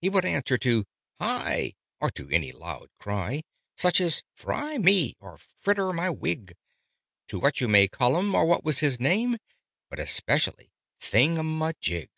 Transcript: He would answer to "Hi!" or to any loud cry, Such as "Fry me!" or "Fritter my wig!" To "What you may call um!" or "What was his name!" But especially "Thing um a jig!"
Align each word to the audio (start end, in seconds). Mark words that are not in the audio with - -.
He 0.00 0.08
would 0.08 0.24
answer 0.24 0.58
to 0.58 0.84
"Hi!" 1.20 1.74
or 2.00 2.10
to 2.10 2.28
any 2.28 2.50
loud 2.50 2.88
cry, 2.98 3.44
Such 3.76 4.00
as 4.00 4.24
"Fry 4.34 4.78
me!" 4.78 5.16
or 5.20 5.38
"Fritter 5.38 5.92
my 5.92 6.10
wig!" 6.10 6.56
To 7.28 7.38
"What 7.38 7.60
you 7.60 7.68
may 7.68 7.86
call 7.86 8.16
um!" 8.16 8.34
or 8.34 8.44
"What 8.46 8.64
was 8.64 8.80
his 8.80 8.98
name!" 8.98 9.36
But 9.88 10.00
especially 10.00 10.72
"Thing 10.98 11.38
um 11.38 11.62
a 11.62 11.72
jig!" 11.80 12.08